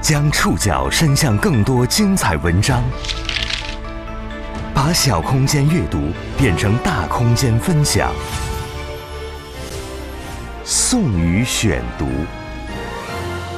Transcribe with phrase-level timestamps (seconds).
[0.00, 2.82] 将触角伸向更多精彩文章，
[4.74, 5.98] 把小空间阅读
[6.38, 8.10] 变成大空间分享。
[10.64, 12.06] 宋宇选读，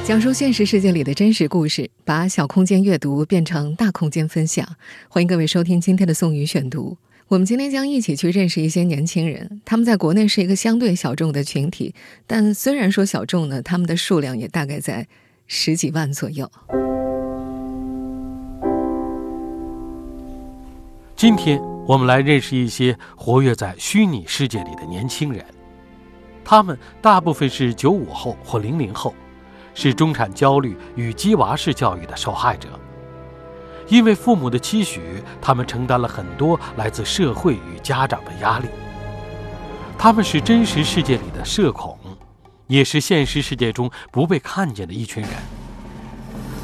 [0.03, 4.67] 讲述现实世界里的真实故事，把小空间阅读变成大空间分享。
[5.07, 6.97] 欢迎各位收听今天的宋宇选读。
[7.29, 11.95] 我们今天将一起去认识一些年轻人，他们在国内是一个相对小众的群体，
[12.27, 15.07] 但虽然说小众呢，他们的数量也大概在
[15.47, 16.49] 十几万左右。
[21.15, 25.45] 今天我们来认识一些活跃在虚拟世界里的年轻人，
[26.43, 29.13] 他们大部分是九五后或零零后，
[29.73, 32.67] 是中产焦虑与鸡娃式教育的受害者。
[33.87, 35.01] 因为父母的期许，
[35.41, 38.67] 他们承担了很多来自社会与家长的压力。
[39.97, 41.97] 他们是真实世界里的社恐，
[42.67, 45.31] 也是现实世界中不被看见的一群人。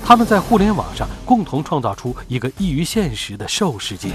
[0.06, 4.10] 他们在互联网上共同创造出一个异于现实的兽世界，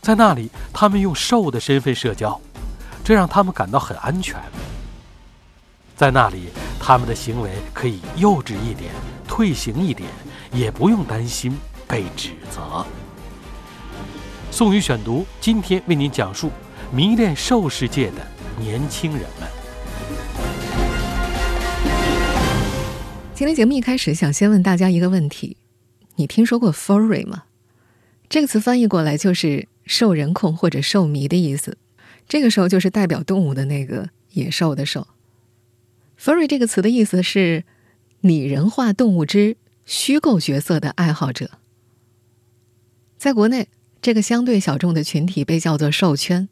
[0.00, 2.40] 在那里，他们用兽的身份社交，
[3.04, 4.36] 这让他们感到很安全。
[5.96, 6.48] 在那里，
[6.80, 8.92] 他们的行为可以幼稚一点，
[9.26, 10.08] 退行一点。
[10.50, 11.54] 也不用担心
[11.86, 12.82] 被指责。
[14.50, 16.50] 宋宇选读今天为您讲述
[16.90, 19.57] 迷恋兽世界的年轻人们。
[23.38, 25.56] 今天节目一开始，想先问大家一个问题：
[26.16, 27.44] 你听说过 “furry” 吗？
[28.28, 31.78] 这个词翻译过来就是“兽人控”或者“兽迷”的意思。
[32.26, 35.06] 这个时候就是代表动物的那个野兽的兽。
[36.20, 37.62] “furry” 这个词的意思是
[38.22, 39.56] 拟人化动物之。
[39.84, 41.48] 虚构角色的爱好者，
[43.16, 43.68] 在国内
[44.02, 46.48] 这个相对小众的群体被叫做“兽圈”。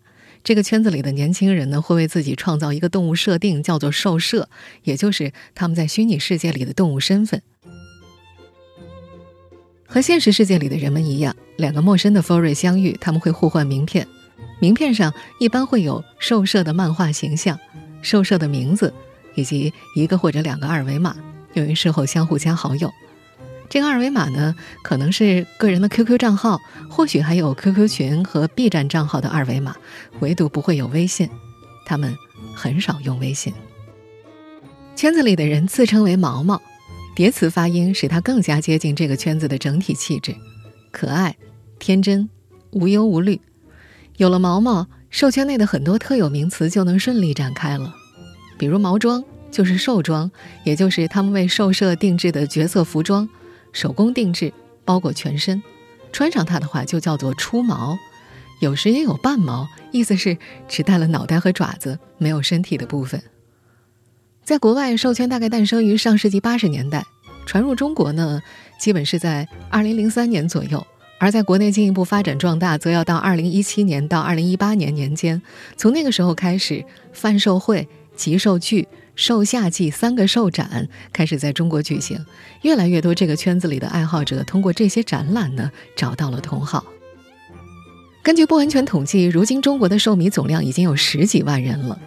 [0.46, 4.48] 这个圈子里的年轻人呢，会为自己创造一个动物设定，叫做“兽社”，
[4.84, 7.42] 也就是他们在虚拟世界里的动物身份。
[9.88, 14.06] 和现实世界里的人们一样，两个陌生的 furry 相遇，他们会互换名片，
[14.60, 17.58] 名片上一般会有兽社的漫画形象、
[18.00, 18.94] 兽社的名字
[19.34, 21.16] 以及一个或者两个二维码，
[21.54, 22.88] 用于事后相互加好友。
[23.68, 29.76] 这个二维码呢，可能是个人的 QQ 账号，或许还有 QQ 群和 B 站账号的二维码，
[30.20, 31.28] 唯独不会有微信。
[31.84, 32.16] 他们
[32.54, 33.52] 很少用微信。
[34.94, 36.60] 圈子里的人自称为“毛毛”，
[37.14, 40.34] 叠词发音使他更加接近这个圈子的整体气质：
[40.90, 41.36] 可爱、
[41.78, 42.28] 天真、
[42.70, 43.40] 无忧无虑。
[44.16, 47.94] 有了毛毛，兽圈内的很多特有名词就能顺利展开了，
[48.58, 50.30] 比如毛装就是兽装，
[50.64, 53.28] 也就是他们为兽社定制的角色服装。
[53.76, 54.54] 手工定制，
[54.86, 55.62] 包裹全身，
[56.10, 57.98] 穿上它的话就叫做出毛。
[58.62, 63.22] 有时也有半毛，意思是只带了脑袋和爪子，没有身体的部分。
[64.42, 67.04] 在国外，兽圈大概诞生于上世纪八十年代，
[67.44, 68.40] 传入中国呢，
[68.80, 70.84] 基本是在二零零三年左右。
[71.18, 75.42] 而在国内进一步发展壮大，则要到二零一七年到二零一八年年间。
[75.76, 76.82] 从那个时候开始，
[77.12, 78.88] 贩售会、集售具。
[79.16, 82.24] 兽夏季三个兽展开始在中国举行，
[82.62, 86.84] 越来越多这个圈子里的爱好者通过这些展览呢找到了同好。
[88.22, 91.98] 根据不完全统计，如今中国的兽迷总量已经有十几万人了。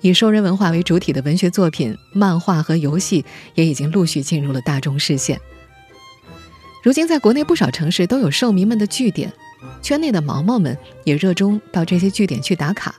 [0.00, 5.40] 以兽人文化为主体的文学作品、漫画和游戏也已经陆续进入了大众视线。
[6.82, 9.32] 如今，在国内不少城市都有兽迷们的据点，
[9.82, 12.94] 圈内的毛毛们也热衷到这些据点去打卡。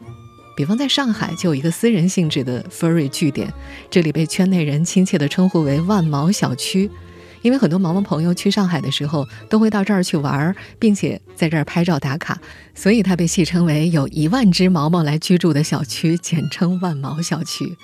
[0.57, 3.53] 比方在上海就有一个私人性质的 furry 据点，
[3.91, 6.89] 这里被圈内人亲切地称呼为“万毛小区”，
[7.43, 12.41] 因为很多毛毛朋友去上海的时候都会到这儿去玩，并且在这儿拍照打卡，
[12.73, 17.77] 所以它被戏称为有一万只毛毛来居住的小区，简称“万毛小区”。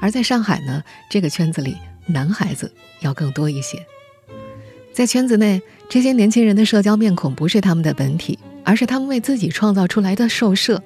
[0.00, 1.76] 而在上海呢，这个圈子里
[2.06, 3.78] 男孩子要更多一些。
[4.90, 5.60] 在圈子内，
[5.90, 10.82] 这些年轻人的社交面孔不是他们的本体，而是他们为自己创造出来的兽社。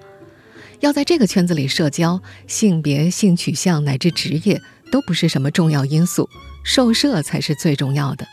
[0.80, 4.60] 要在这个圈子里社交，性别、性取向乃至职业
[4.90, 6.28] 都不是什么重要因素，
[6.64, 8.26] 兽社才是最重要的。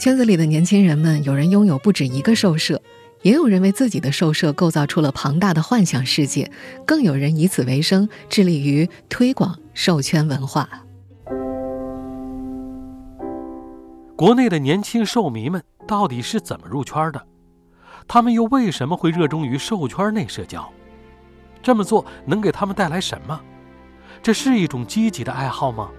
[0.00, 2.80] 圈子里的年轻人们，有人拥有不止一个兽社，
[3.22, 6.50] 也有人为自己的兽社构造出了庞大的幻想世界，
[6.86, 10.68] 更有人以此为生，致力于推广兽圈文化。
[14.16, 17.22] 国内的年轻兽迷们到底是怎么入圈的？
[18.06, 20.72] 他们又为什么会热衷于兽圈内社交？
[21.68, 23.38] 这么做能给他们带来什么？
[24.22, 25.90] 这是一种积极的爱好吗？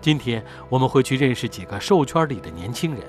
[0.00, 3.00] 今天我们会去认识几个兽圈里的年轻人，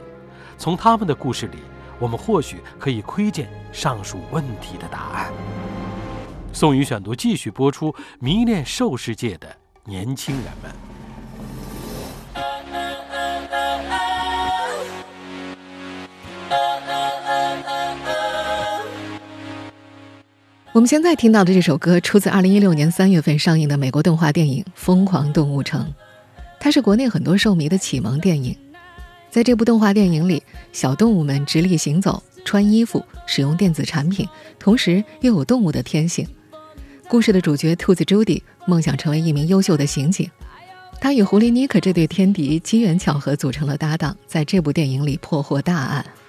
[0.56, 1.58] 从他们的故事里，
[1.98, 5.34] 我们或许可以窥见上述问题的答案。
[6.54, 9.48] 宋宇选读继续播出：迷恋兽世界的
[9.84, 10.91] 年轻人们。
[20.74, 25.82] 我们现在听到的这首歌出自2016年3月份上映的美国动画电影《疯狂动物城》，
[26.62, 28.56] 它是国内很多受迷的启蒙电影。
[29.30, 30.42] 在这部动画电影里，
[30.72, 34.26] 小动物们直立行走、穿衣服、使用电子产品，
[34.58, 36.26] 同时又有动物的天性。
[37.10, 40.32] 故事的主角兔子朱迪梦想成为一名优秀的刑警，
[41.02, 46.06] 他与狐狸尼克这对天敌机缘巧合组成了搭档，在这部电影里破获大案。《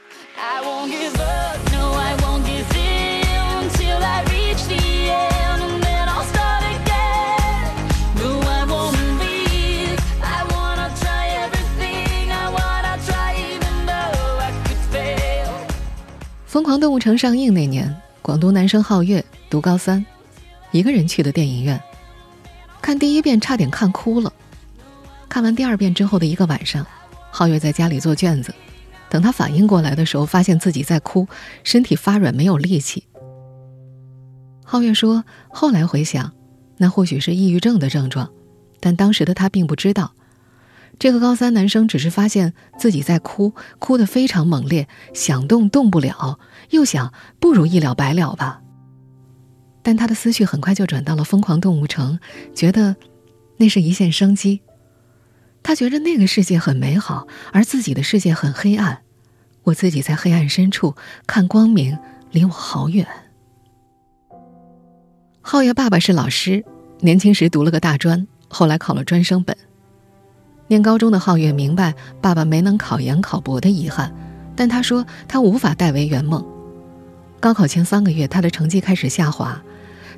[16.53, 20.05] 疯狂动物城》上映那年，广东男生皓月读高三，
[20.71, 21.81] 一个人去的电影院。
[22.83, 24.31] 看第一遍差点看哭了，
[25.31, 26.87] 看完第二遍之后的一个晚上，
[27.33, 28.55] 皓月在家里做卷子，
[29.09, 31.27] 等他反应过来的时候，发现自己在哭，
[31.65, 33.05] 身体发软，没有力气。
[34.67, 36.33] 皓月说：“后来回想，
[36.77, 38.31] 那或许是抑郁症的症状，
[38.79, 40.13] 但当时的他并不知道。”
[41.03, 46.39] 这个高三男生只是发现自己在哭，哭得非常猛烈，想动动不了，
[46.71, 48.63] 又想不如一了百了吧。
[49.83, 52.21] 但他的思绪很快就转到了疯狂动物城，
[52.55, 52.95] 觉得
[53.57, 54.63] 那是一线生机。
[55.65, 59.03] 他觉得那个世界很美好，而自己的世界很黑暗。
[59.65, 60.95] 我自己在黑暗深处
[61.27, 61.99] 看光明，
[62.31, 63.05] 离我好远。
[65.41, 66.65] 浩爷爸爸是老师，
[67.01, 69.57] 年轻时读了个大专，后来考了专升本。
[70.73, 74.11] 念高中的皓月明白爸爸没能考研考博的遗憾，
[74.57, 76.43] 但他说他无法代为圆梦。
[77.41, 79.63] 高考前三个月，他的成绩开始下滑。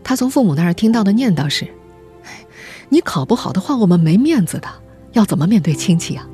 [0.05, 1.67] 他从父母那儿听到的念叨是
[2.89, 4.69] ：“你考不好的话，我们没面子的，
[5.11, 6.25] 要怎么面对亲戚啊？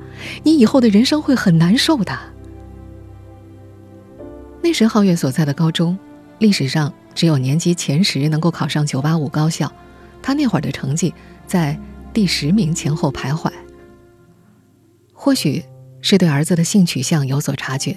[0.42, 2.12] 你以后的人生会很难受的。”
[4.60, 5.98] 那时皓月所在的高中，
[6.40, 9.72] 历史上只有年级前十能够考上985高校，
[10.20, 11.14] 他那会儿的成绩
[11.46, 11.80] 在
[12.12, 13.50] 第十名前后徘徊。
[15.22, 15.62] 或许
[16.00, 17.94] 是对儿子的性取向有所察觉，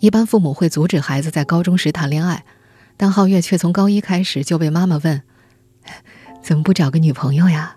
[0.00, 2.44] 一般父母会阻止孩子在高中时谈恋爱，
[2.96, 5.22] 但皓月却从高一开始就被妈妈问
[6.42, 7.76] ：“怎么不找个女朋友呀？”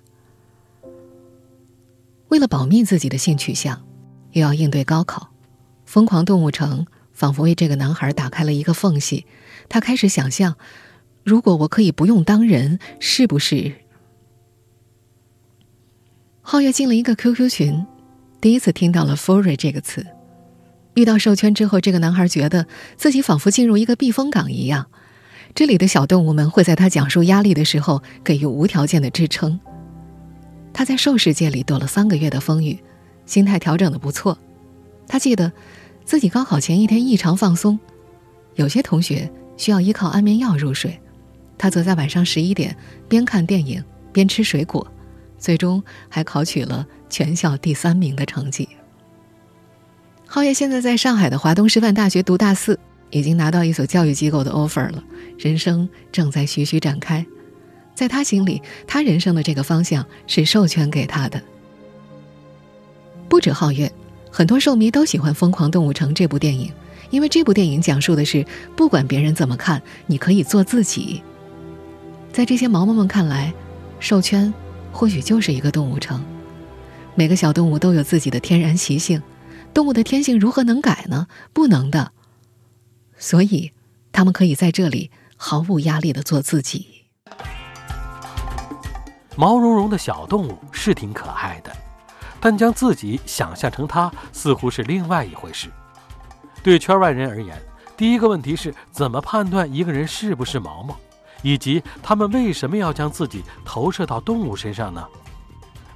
[2.29, 3.85] 为了保密自己的性取向，
[4.31, 5.29] 又要应对高考，
[5.85, 9.27] 疯狂动物城仿佛为这个男孩打开了一个缝隙。
[9.69, 10.55] 他开始想象：
[11.23, 13.73] 如果我可以不用当人，是不是？
[16.43, 17.85] 皓月进了一个 QQ 群。
[18.41, 20.03] 第一次听到了 “furry” 这个词，
[20.95, 22.65] 遇到兽圈之后，这个男孩觉得
[22.97, 24.87] 自己仿佛进入一个避风港一样。
[25.53, 29.59] 这里的小动物们会在他讲述压力的时候给予无条件的支撑。
[30.73, 32.79] 他在兽世界里躲了三个月的风雨，
[33.27, 34.35] 心态调整的不错。
[35.07, 35.51] 他记得
[36.03, 37.79] 自己高考前一天异常放松，
[38.55, 40.99] 有些同学需要依靠安眠药入睡，
[41.59, 42.75] 他则在晚上十一点
[43.07, 44.87] 边看电影边吃水果。
[45.41, 48.69] 最终还考取了全校第三名的成绩。
[50.25, 52.79] 浩业现在在上海的华东师范大学读大四，
[53.09, 55.03] 已经拿到一所教育机构的 offer 了，
[55.37, 57.25] 人生正在徐徐展开。
[57.93, 61.41] 在他心里，他人生的这个方向是授权给他的。
[63.27, 63.91] 不止皓月，
[64.31, 66.71] 很多兽迷都喜欢《疯狂动物城》这部电影，
[67.09, 68.45] 因为这部电影讲述的是
[68.75, 71.21] 不管别人怎么看，你可以做自己。
[72.31, 73.53] 在这些毛毛们看来，
[73.99, 74.53] 兽圈。
[74.91, 76.23] 或许就是一个动物城，
[77.15, 79.21] 每个小动物都有自己的天然习性，
[79.73, 81.27] 动物的天性如何能改呢？
[81.53, 82.11] 不能的。
[83.17, 83.71] 所以，
[84.11, 87.05] 他们可以在这里毫无压力的做自己。
[89.35, 91.71] 毛茸茸的小动物是挺可爱的，
[92.39, 95.69] 但将自己想象成它，似乎是另外一回事。
[96.61, 97.59] 对圈外人而言，
[97.95, 100.95] 第一个问题是怎么判断一个人是不是毛毛？
[101.41, 105.05] 以及他们为什么要将自己投射到动物身上呢？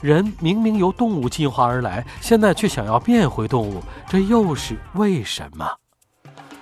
[0.02, 5.68] 人明明由动物进化而来，现在却想要变回动物，这又是为什么？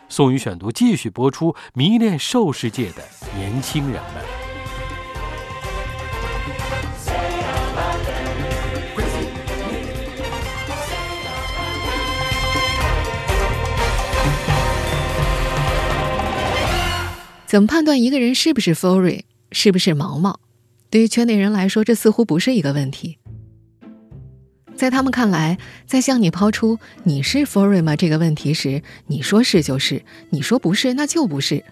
[0.08, 3.04] 宋宇选读继续播出，迷恋兽世界的
[3.36, 4.23] 年轻人们。
[17.53, 20.39] 怎么判断一个人是不是 furry，是不是毛毛？
[20.89, 23.19] 对于圈内人来说，这似乎不是一个问题。
[24.74, 31.63] 在他们看来，在向你抛出“你是 furry 吗”这个问题时，你说是就是，你说不是那就不是。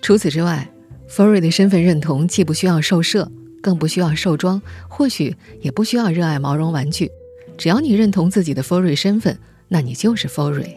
[0.00, 0.70] 除此之外
[1.10, 3.28] ，furry 的身份认同既不需要受摄，
[3.60, 7.10] 更不需要受装，或许也不需要热爱毛绒玩具。
[7.56, 10.76] 只要你认同自己的 furry 身份，那你就是 furry。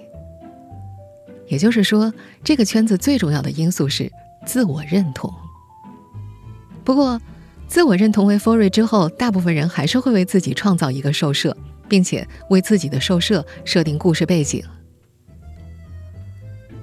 [1.46, 2.12] 也就是说，
[2.44, 4.12] 这个圈子最重要的因素是。
[4.46, 5.34] 自我认同。
[6.84, 7.22] 不过，
[7.68, 11.56] 自我认同为 f o r y 之后，大部分人还是会为自己创造一个兽舍，
[11.88, 14.64] 并且为自己的兽舍设定故事背景。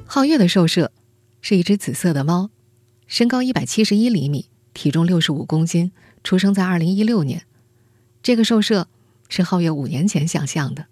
[0.06, 0.90] 皓月的兽舍
[1.42, 2.50] 是一只紫色的猫，
[3.06, 5.92] 身高一百七十一厘米，体重六十五公斤，
[6.24, 7.42] 出生在二零一六年。
[8.22, 8.88] 这个兽舍
[9.28, 10.86] 是皓月五年前想象的。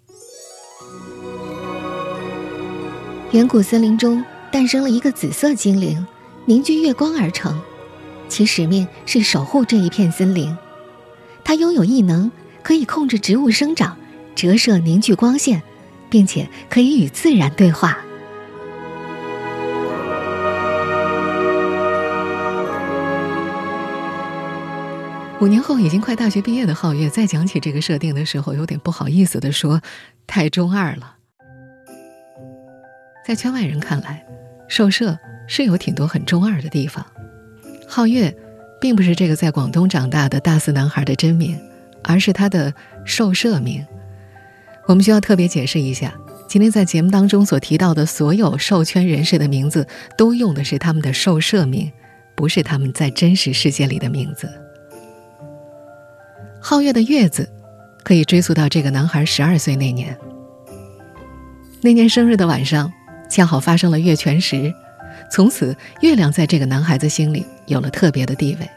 [3.31, 6.05] 远古森林中诞生了一个紫色精灵，
[6.49, 7.59] 凝聚月光而成，
[8.29, 10.57] 其使命是守护这一片森林。
[11.43, 12.31] 它拥有异能，
[12.63, 13.97] 可以控制植物生长，
[14.33, 15.61] 折射凝聚光线，
[16.09, 17.97] 并且可以与自然对话。
[25.41, 29.81] 五年后，已经快大学毕业的皓月，在讲起这个设定的时候，有点不好意思的说
[30.25, 31.15] ：“太中二了。”
[33.27, 34.25] 在圈外人看来，
[34.69, 37.05] 兽舍是有挺多很中二的地方。
[37.89, 38.35] 皓月，
[38.79, 41.57] 并不是这个在广东长大的大四男孩的真名，
[42.03, 42.73] 而是他的
[43.05, 43.85] 兽舍名。
[44.85, 46.13] 我们需要特别解释一下，
[46.47, 49.87] 今天在节目当中所提到的所有兽圈人士的名字，
[50.17, 51.91] 都用的是他们的兽舍名，
[52.35, 54.49] 不是他们在真实世界里的名字。
[56.61, 57.49] 皓月的月字，
[58.03, 60.17] 可以追溯到这个男孩十二岁那年。
[61.81, 62.91] 那年生日的晚上，
[63.29, 64.73] 恰好发生了月全食，
[65.29, 68.69] 从此月亮在这个男孩子心里有了特别的地位。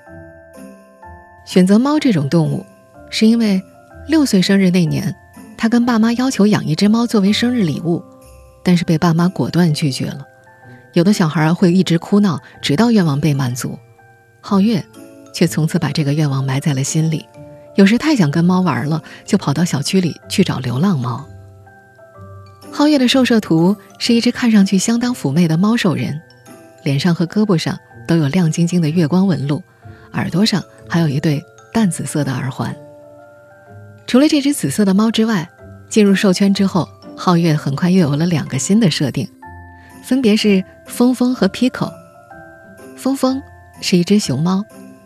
[1.46, 2.64] 选择猫这种动物，
[3.08, 3.62] 是因为
[4.06, 5.14] 六岁生日那年，
[5.56, 8.02] 他跟爸妈要求养一只猫作为生日礼物，
[8.62, 10.26] 但是被爸妈果断拒绝了。
[10.92, 13.78] 有的小孩会一直哭闹，直到愿望被满足，
[14.42, 14.84] 皓月
[15.32, 17.26] 却从此把这个愿望埋在了心里。
[17.76, 21.24] 有时太想跟猫玩了，就跑到小区里去找流浪猫。
[22.72, 26.20] 皓月的兽舍图是一只看上去相当妩媚的猫兽人，
[26.82, 29.62] 脸上和胳膊上都有亮晶晶的月光纹路，
[30.12, 32.74] 耳朵上还有一对淡紫色的耳环。
[34.06, 35.48] 除了这只紫色的猫之外，
[35.88, 39.28] 进入兽圈之后，皓月很快又有了两个新的设定，
[40.02, 41.92] 分别是峰峰和 Pico。
[42.96, 43.40] 峰峰
[43.80, 44.64] 是一只熊猫，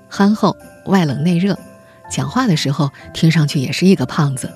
[0.08, 1.58] 憨厚、外冷内热。
[2.10, 4.50] 讲话的时候听上去也是一个胖子，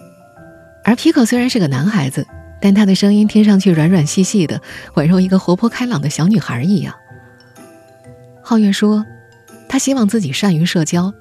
[0.84, 2.26] 而皮可虽然是个男孩子，
[2.60, 4.60] 但他的声音听上去软软细细的，
[4.94, 6.94] 宛如一个活泼开朗的小女孩一样。
[8.48, 9.04] 皓月说，
[9.68, 11.12] 他希望自己善于社交，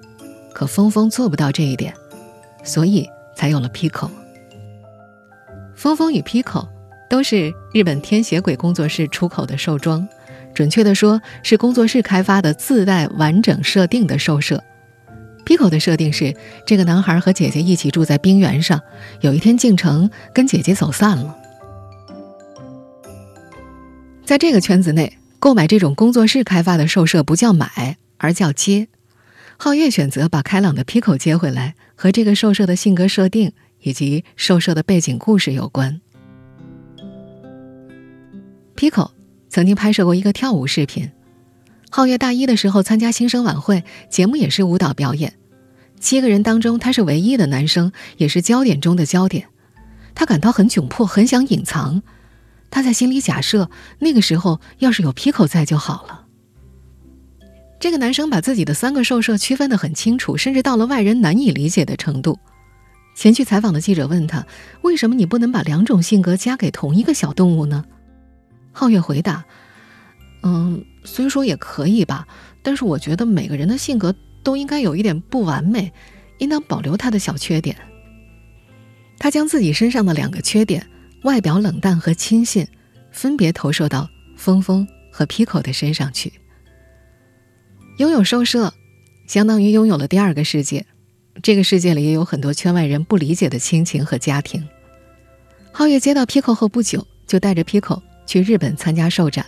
[0.54, 1.94] 可峰峰做不到这一点，
[2.64, 3.06] 所以
[3.36, 4.10] 才有了 Pico。
[5.76, 6.66] 峰峰与 Pico
[7.10, 10.08] 都是日本天血鬼工作室出口的兽装，
[10.54, 14.64] 准确的说是工作室开发的自带完整设定的兽舍。
[15.46, 16.34] Pico 的设定是，
[16.66, 18.82] 这个男孩和姐姐一起住在冰原上，
[19.20, 21.38] 有一天进城跟姐姐走散了。
[24.24, 28.88] 在这个圈子内，购买这种工作室开发的兽舍不叫买，而叫接。
[29.60, 36.02] 皓月选择把开朗的 Pico 接回来，和这个兽舍的性格设定以及兽舍的背景故事有关。
[38.76, 39.12] Pico
[39.50, 41.12] 曾经拍摄过一个跳舞视频。
[41.90, 45.34] 皓月大一的时候参加新生晚会，节目也是舞蹈表演。
[46.00, 49.48] 七个人当中，他是唯一的男生，也是焦点中的焦点。
[50.14, 52.04] 他感到很窘迫，很想隐藏。
[52.70, 53.70] 他在心里假设，
[54.00, 56.26] 那个时候要是有 Pico 在就好了。
[57.80, 62.40] 这个男生把自己的三个兽舍区分得很清楚，甚至到了外人难以理解的程度。
[63.16, 64.46] 前去采访的记者问他
[64.84, 67.86] ：“为什么你不能把两种性格加给同一个小动物呢？”
[68.74, 69.46] 皓月回答
[70.44, 72.28] ：“嗯。”虽说也可以吧，
[72.62, 75.94] 但是我觉得每个人的性格都应该有一点不完美，
[76.40, 77.78] 应当保留他的小缺点。
[79.18, 80.86] 他将自己身上的两个缺点——
[81.24, 82.68] 外表冷淡和亲信，
[83.12, 86.34] 分别投射到峰峰和 Pico 的身上去。
[87.98, 88.74] 拥有兽舍，
[89.28, 90.86] 相当于拥有了第二个世界。
[91.42, 94.68] 这个世界里也有很多圈外人不理解的亲情和家庭。
[95.74, 99.46] 皓月接到 Pico 后不久，就带着 Pico 去日本参加兽展。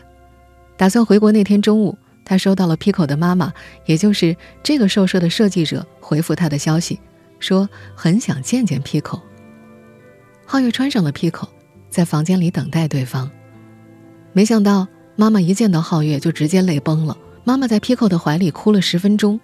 [0.78, 3.52] 打算回国那天中午，他收到了 Pico 的妈妈，
[3.86, 7.00] 也就是这个兽舍的设计者回复他的消息，
[7.40, 9.20] 说很想见见 Pico。
[10.48, 11.48] 皓月穿上了 Pico，
[11.90, 13.30] 在房间里等待对方。
[14.34, 19.40] 没想到妈妈一见到皓月就直接泪崩了，妈妈在 Pico 的怀里哭了十分钟。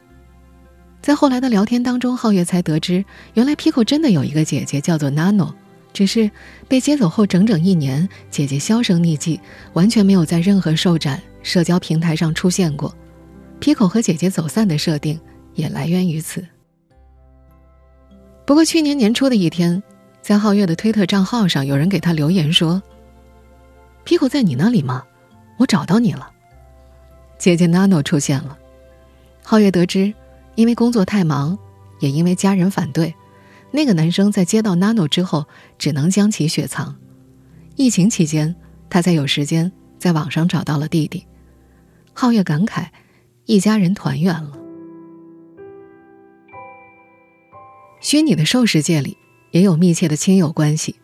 [1.01, 5.53] 在后来的聊天当中，皓月才得知，原来 Pico 真的有一个姐姐，叫做 Nano。
[5.93, 6.29] 只是
[6.67, 9.39] 被接走后整整一年，姐姐销声匿迹，
[9.73, 12.93] 完全没有在任何兽展、社交平台上出现过。
[13.61, 15.17] Pico 和姐姐走散的设定
[15.53, 16.45] 也来源于此。
[18.45, 19.81] 不过去年年初的一天，
[20.25, 22.81] 在皓月的推特账号上，有人给他留言说
[24.03, 25.03] ：“Pico 在你那里吗？
[25.59, 26.31] 我找到你了。”
[27.37, 28.57] 姐姐 Nano 出现了。
[29.43, 30.11] 皓月得知，
[30.55, 31.55] 因为工作太忙，
[31.99, 33.13] 也因为家人反对，
[33.69, 35.45] 那个男生在接到 Nano 之后，
[35.77, 36.95] 只能将其雪藏。
[37.75, 38.55] 疫情期间，
[38.89, 41.27] 他才有时间在网上找到了弟弟。
[42.15, 42.87] 皓月感慨，
[43.45, 44.57] 一家人团圆了。
[48.01, 49.15] 虚拟的兽世界里
[49.55, 50.99] 也有密切的亲友关系，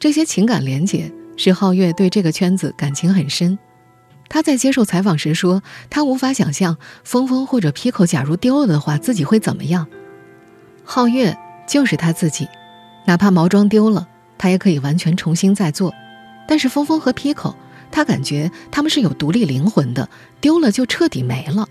[0.00, 3.56] 这些情感连结使皓月对这个圈子感情很深。
[4.28, 9.86] 他在接受采访时说：“他无法想象峰峰或者 Pico 假如丢了的话，自己会怎么样。
[10.84, 12.48] 皓月就是他自己，
[13.06, 14.08] 哪怕毛装丢了，
[14.38, 15.94] 他也可以完全重新再做。
[16.48, 17.54] 但是峰峰和 Pico。”
[17.92, 20.08] 他感觉他们是有独立灵魂的，
[20.40, 21.68] 丢了就彻底没了。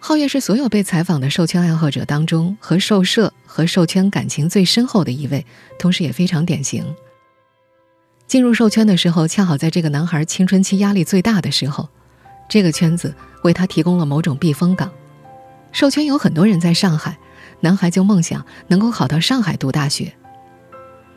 [0.00, 5.44] 皓月是所有被采访的兽圈爱好者当中和兽社和兽圈感情最深厚的一位，
[5.78, 6.84] 同时也非常典型。
[8.26, 11.88] 进入兽圈的时候，恰好在这个男孩青春期压力最大的时候，
[12.48, 14.90] 这个圈子为他提供了某种避风港。
[15.72, 17.18] 兽圈有很多人在上海，
[17.60, 20.12] 男孩就梦想能够考到上海读大学。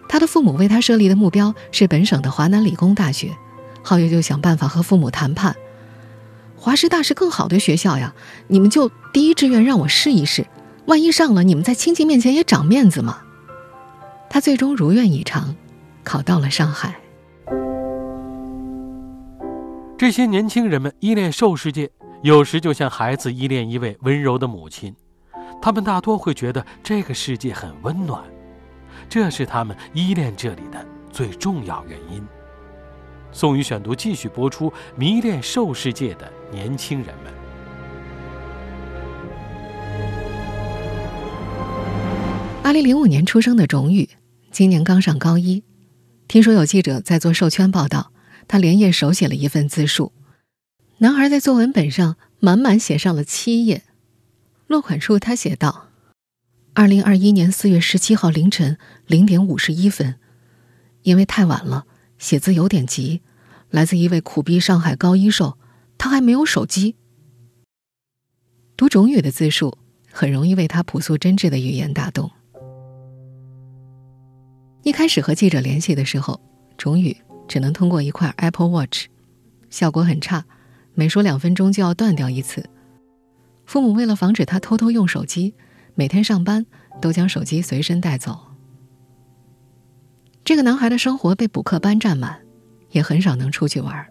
[0.10, 3.32] 他的父母为他设立的目标是本省的华南理工大学。
[3.84, 5.56] 皓月就想办法和父母谈判，
[6.62, 8.14] 华师大是更好的学校呀，
[8.48, 10.46] 你们就第一志愿让我试一试，
[10.86, 13.24] 万一上了，你们在亲戚面前也长面子嘛。
[14.30, 15.56] 他最终如愿以偿，
[16.04, 17.02] 考到了上海。
[19.98, 21.90] 这些年轻人们依恋兽世界，
[22.22, 24.96] 有时就像孩子依恋一位温柔的母亲，
[25.60, 28.24] 他们大多会觉得这个世界很温暖，
[29.10, 32.24] 这是他们依恋这里的最重要原因。
[33.32, 37.34] 宋宇选读继续播出：迷恋兽世界的年轻人们。
[42.64, 44.10] 二零零五年出生的荣宇，
[44.52, 45.64] 今年刚上高一。
[46.28, 48.12] 听说有记者在做兽圈报道，
[48.48, 50.12] 他连夜手写了一份自述。
[50.98, 53.84] 男孩在作文本上满满写上了七页。
[54.68, 55.88] 落款处他写道
[56.74, 60.16] ：“二零二一年四月十七号凌晨零点五十一分，
[61.04, 61.86] 因为太晚了。”
[62.20, 63.22] 写字有点急，
[63.72, 65.58] 来自一位苦逼上海高一兽，
[66.02, 66.96] 他还没有手机。
[68.76, 69.78] 读种语的自述，
[70.12, 72.32] 很容易为他朴素真挚的语言打动。
[74.82, 76.42] 一开始和记者联系的时候，
[76.76, 77.16] 种语
[77.48, 79.06] 只能通过一块 Apple Watch，
[79.70, 80.44] 效果很差，
[80.96, 82.68] 每说两分钟就要断掉一次。
[83.68, 85.54] 父母为了防止他偷偷用手机，
[85.94, 86.66] 每天上班
[87.00, 88.40] 都将手机随身带走。
[90.44, 92.42] 这个男孩的生活被补课班占满，
[92.90, 94.11] 也很少能出去玩，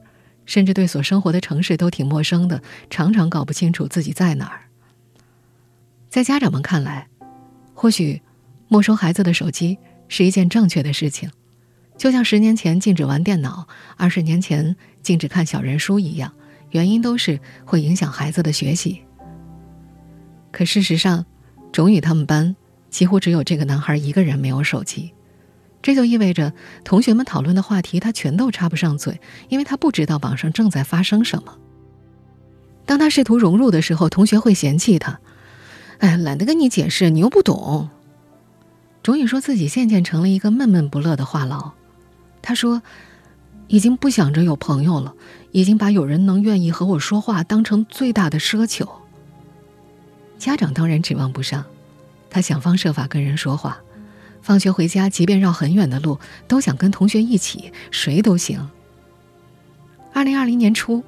[0.50, 2.60] 甚至对所生活的城市都挺陌生的，
[2.90, 4.62] 常常搞不清楚自己在哪儿。
[6.08, 7.06] 在家长们看来，
[7.72, 8.20] 或许
[8.66, 11.30] 没收孩子的手机是一件正确的事情，
[11.96, 16.32] 就像十年前禁止玩电脑，二十年前禁止看小人书一样，
[16.70, 19.02] 原因都是会影响孩子的学习。
[20.50, 21.24] 可事实上，
[21.70, 22.56] 种宇他们班
[22.90, 25.12] 几乎只有这个男孩一个人没有手机。
[25.82, 26.52] 这就意味着，
[26.84, 31.56] 同学们讨论的话题他全都插不上嘴，因为他不知道网上正在发生什么。
[32.84, 35.20] 当他试图融入的时候，同学会嫌弃他
[35.98, 37.88] ：“哎，懒得跟你解释，你又不懂。”
[39.02, 41.72] 钟宇说自己渐渐成了一个闷闷不乐的话痨。
[42.42, 42.82] 他说
[43.68, 45.14] ：“已经不想着有朋友了，
[45.52, 48.86] 已经把有人能愿意和我说话当成最大的奢求。”
[50.36, 51.64] 家长当然指望不上，
[52.28, 53.80] 他想方设法跟人说话。
[54.42, 58.68] 放学回家，即便绕很远的路，都想跟同学一起，谁都行。
[60.12, 61.04] 二零二零年初，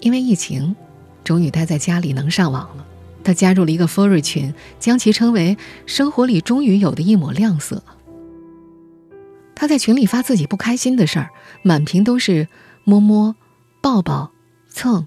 [0.00, 0.74] 因为疫情，
[1.22, 2.86] 钟宇待在家里能上网了。
[3.22, 7.82] 他加入了一个 furry 群，将其称为“生活里终于有的一抹亮色”。
[9.54, 11.30] 他在群里发自己不开心的事儿，
[11.62, 12.48] 满屏都是
[12.84, 13.36] 摸摸、
[13.82, 14.32] 抱抱、
[14.70, 15.06] 蹭。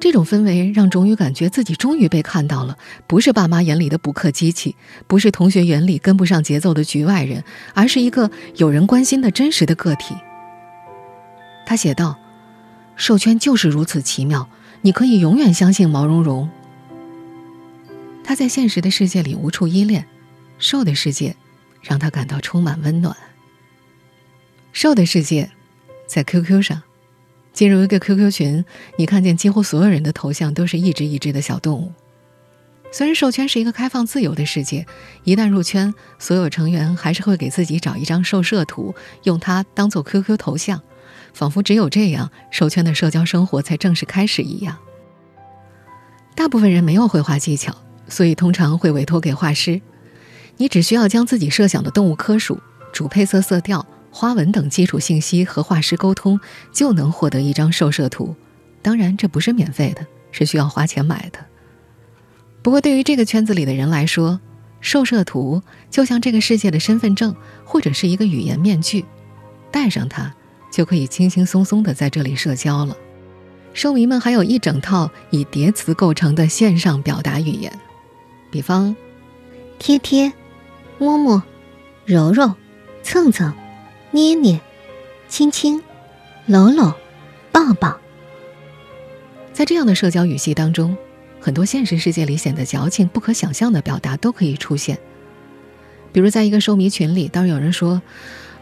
[0.00, 2.76] 这种氛围让钟宇感觉自己终于被看到了，
[3.06, 4.76] 不是爸妈眼里的补课机器，
[5.06, 10.14] 不是同学眼里跟不上节奏的局外人，而是一个有人关心的真实的个体。
[11.64, 12.18] 他写道
[12.96, 14.46] ：“兽圈就是如此奇妙，
[14.82, 16.50] 你可以永远相信毛茸茸。”
[18.22, 20.06] 他在现实的世界里无处依恋，
[20.58, 21.34] 兽的世界
[21.80, 23.16] 让他感到充满温暖。
[24.72, 25.50] 兽的世界，
[26.06, 26.82] 在 QQ 上。
[27.54, 28.64] 进入一个 QQ 群，
[28.98, 31.92] 你看见几乎所有人的头像都是一只一只的小动物。
[32.92, 34.86] 虽然兽圈是一个开放自由的世界，
[35.22, 40.82] 一旦入圈，所有成员还是会给自己找一张兽社图，用它当做 QQ 头像，
[41.32, 44.76] 仿佛只有这样，兽圈的社交生活才正式开始一样。
[46.36, 47.76] 大部分人没有绘画技巧，
[48.08, 49.80] 所以通常会委托给画师。
[50.56, 52.60] 你只需要将自己设想的动物科属、
[52.92, 53.86] 主配色色调。
[54.16, 56.38] 花纹等基础信息和画师沟通，
[56.70, 58.36] 就能获得一张兽社图。
[58.80, 61.40] 当然，这不是免费的，是需要花钱买的。
[62.62, 64.38] 不过，对于这个圈子里的人来说，
[64.80, 69.04] 受摄图就像这个世界的身份证，或者是一个语言面具，
[69.72, 70.32] 戴上它
[70.70, 72.96] 就可以轻轻松松的在这里社交了。
[73.72, 77.76] 兽迷们还有一整套以叠词构成的线上表达语言，
[78.52, 78.94] 比方，
[79.80, 80.32] 贴贴、
[80.98, 81.42] 摸摸、
[82.06, 82.54] 揉揉、
[83.02, 83.52] 蹭蹭、
[84.14, 84.60] 捏捏、
[85.26, 85.82] 亲亲、
[86.46, 86.94] 搂搂、
[87.50, 87.98] 抱抱。
[89.52, 90.96] 在这样的社交语系当中。
[91.40, 94.98] 很多现实世界里显得矫情、不可想象的表达都可以出现。
[96.10, 98.00] 比如，在一个收迷群里，当有人说：“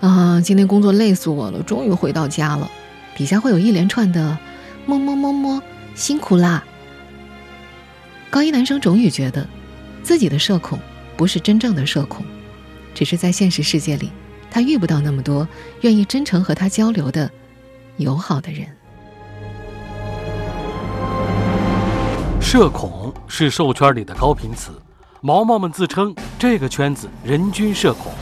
[0.00, 2.68] 啊，今天工作累死我了，终于回到家了。”
[3.14, 4.36] 底下会有一连串的
[4.86, 5.62] “么么么么，
[5.94, 6.64] 辛苦啦。”
[8.30, 9.46] 高一男生终于觉得，
[10.02, 10.80] 自己的社恐
[11.16, 12.24] 不是真正的社恐，
[12.94, 14.10] 只是在现实世界里，
[14.52, 15.48] 他遇不到那么多
[15.80, 17.30] 愿意真诚和他交流的
[17.96, 18.68] 友好的人。
[22.38, 24.72] 社恐是兽圈里的高频词，
[25.22, 28.12] 毛毛们自称这个圈子人均社恐，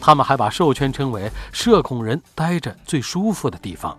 [0.00, 3.96] 他们还把兽圈称为社恐人待着最舒服的地方。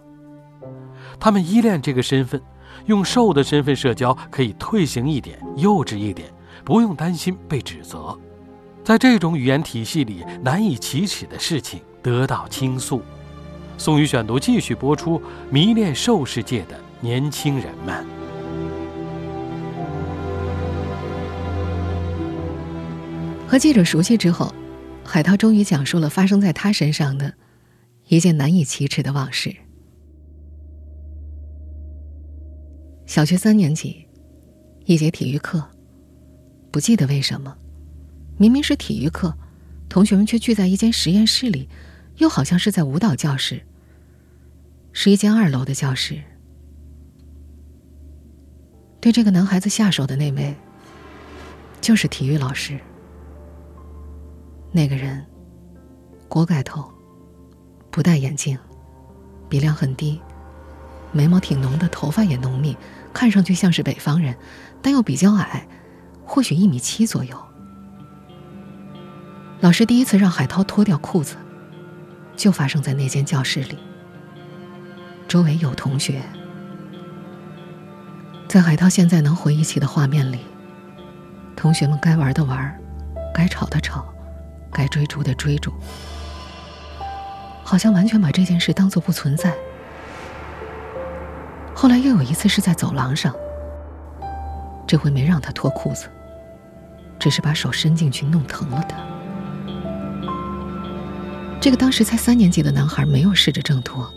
[1.17, 2.41] 他们依恋这个身份，
[2.87, 6.29] 用兽的身份社交可以退行一点、幼稚一点，
[6.65, 8.19] 不用担心被指责。
[8.83, 13.01] 在这种语言体系里难以启齿的事情得到倾诉。
[13.77, 18.05] 宋宇选读继续播出：迷恋兽世界的年轻人们。
[23.47, 24.53] 和记者熟悉之后，
[25.03, 27.33] 海涛终于讲述了发生在他身上的
[28.07, 29.55] 一件难以启齿的往事。
[33.05, 34.07] 小学三年级，
[34.85, 35.63] 一节体育课，
[36.71, 37.55] 不记得为什么，
[38.37, 39.37] 明明是体育课，
[39.87, 41.69] 同学们却聚在一间实验室里，
[42.17, 43.61] 又好像是在舞蹈教室，
[44.91, 46.21] 是一间二楼的教室。
[48.99, 50.55] 对这个男孩子下手的那位，
[51.79, 52.79] 就是体育老师。
[54.71, 55.23] 那个人，
[56.27, 56.91] 锅盖头，
[57.91, 58.57] 不戴眼镜，
[59.47, 60.19] 鼻梁很低，
[61.11, 62.75] 眉毛挺浓的，头发也浓密，
[63.13, 64.35] 看上去像是北方人，
[64.81, 65.67] 但又比较矮，
[66.25, 67.37] 或许一米七左右。
[69.63, 71.37] 老师第一次让海涛脱掉裤子，
[72.35, 73.77] 就发生在那间教室里。
[75.25, 76.21] 周围有同学，
[78.49, 80.41] 在海涛现在能回忆起的画面里，
[81.55, 82.77] 同学们该玩的玩，
[83.33, 84.05] 该吵的吵。
[84.69, 85.71] 该追逐的追逐，
[87.63, 89.53] 好像完全把这件事当做不存在。
[91.73, 93.33] 后来又有一次是在走廊上，
[94.85, 96.09] 这回没让他脱裤子，
[97.17, 99.12] 只是把手伸进去弄疼了他。
[101.63, 104.13] 这个当时才三年级的男孩没有试着挣脱，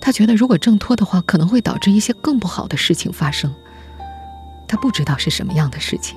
[0.00, 3.52] 他觉得如果挣脱的话，可能会导致一些更不好的事情发生。
[4.68, 6.16] 他不知道是什么样的事情，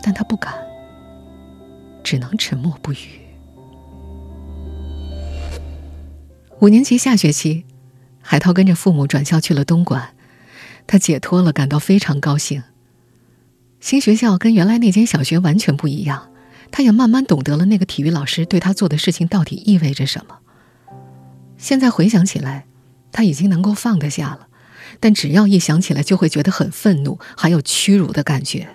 [0.00, 0.54] 但他不敢。
[2.04, 3.18] 只能沉默不语。
[6.60, 7.64] 五年级下学期，
[8.20, 10.10] 海涛跟着父母转校去了东莞，
[10.86, 12.62] 他解脱了，感到非常高兴。
[13.80, 16.27] 新学校跟原来那间小学完全不一样，
[16.70, 20.38] 他也慢慢懂得了那个体育老师对他做的事情到底意味着什么。
[21.56, 22.66] 现在回想起来，
[23.10, 24.46] 他已经能够放得下了，
[25.00, 28.68] 但只要一想起来，就会觉得很愤怒，还有屈辱的感觉。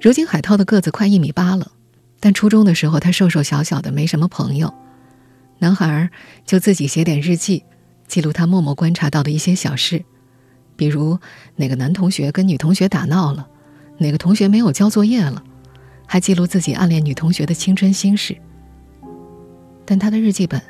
[0.00, 1.72] 如今海涛的个子快一米八了，
[2.20, 4.72] 但初中的时候他瘦瘦小小的，没什么朋友。
[5.58, 6.10] 男孩
[6.44, 7.64] 就自己写点日记，
[8.06, 10.04] 记录他默默观察到的一些小事，
[10.76, 11.18] 比如
[11.56, 13.48] 哪个男同学跟女同学打闹了，
[13.98, 15.42] 哪个同学没有交作业了，
[16.06, 18.36] 还记录自己暗恋女同学的青春心事。
[19.84, 20.60] 但他的日记本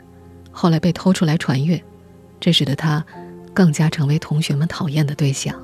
[0.50, 1.82] 后来被偷出来传阅，
[2.40, 3.04] 这使得他
[3.54, 5.54] 更加成为同学们讨厌的对象。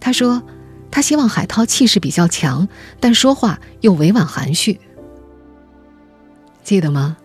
[0.00, 0.42] 他说。
[0.90, 2.66] 他希望海涛气势比较强，
[2.98, 4.80] 但说话又委婉含蓄。
[6.64, 7.18] 记得吗？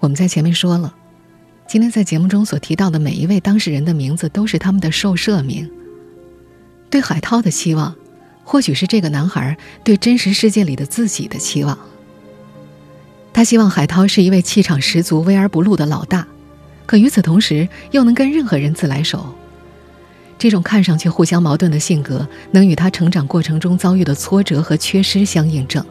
[0.00, 0.92] 我们在前面说了，
[1.68, 5.70] 今天在节目中所提到的每一位当事人的名字都是他们的受摄名。
[6.90, 7.94] 对海涛的期望，
[8.44, 11.78] 或许是这个男孩对真实世界里的自己的期望。
[13.32, 16.26] 他希望海涛是一位气场十足、威而不露的老大，
[16.84, 19.34] 可与此同时又能跟任何人自来熟。
[20.38, 25.84] 这种看上去互相矛盾的性格，能与他成长过程中遭遇的挫折和缺失相印证。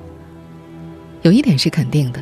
[1.22, 2.22] 有一点是肯定的，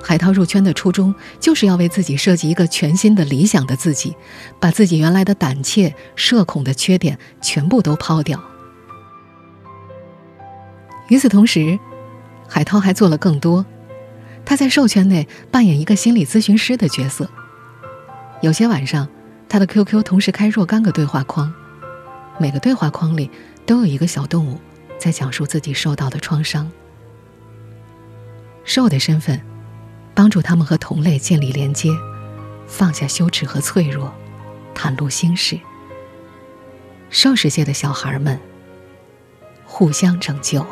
[0.00, 4.14] 海涛入圈的初衷就是要为自己设计一个全新的理想的自己，
[4.60, 8.40] 把自己原来的胆怯、社恐的缺点全部都抛掉。
[11.08, 11.78] 与此同时，
[12.48, 13.66] 海涛还做了更多，
[14.44, 17.28] 他在兽圈内扮演一个心理咨询师的角色。
[18.40, 19.08] 有些晚上。
[19.50, 21.50] 他的 QQ 同时开若干个对话框，
[22.38, 23.30] 每个对话框里
[23.64, 24.60] 都有一个小动物
[24.98, 26.70] 在讲述自己受到的创伤。
[28.62, 29.40] 兽的身份，
[30.14, 31.88] 帮助他们和同类建立连接，
[32.66, 34.12] 放下羞耻和脆弱，
[34.74, 35.58] 袒露心事。
[37.08, 38.38] 兽世界的小孩们
[39.64, 40.66] 互相拯救。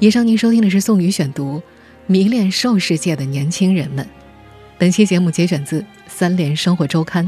[0.00, 1.58] 以上您收听的是宋宇选读
[2.06, 4.02] 《迷恋兽世界的年轻人们》。
[4.78, 7.26] 本期节目节选自《三联生活周刊》。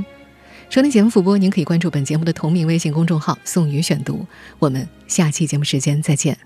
[0.70, 4.26] 收听节目复播，您可以关注本节目的同名微信公众号“宋宇选读”。
[4.58, 6.38] 我们下期节目时间再见。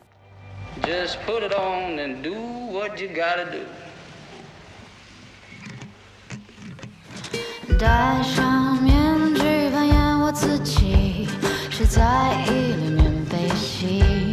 [7.78, 11.28] 戴 上面具扮演我自己，
[11.70, 14.25] 是在意里面被吸。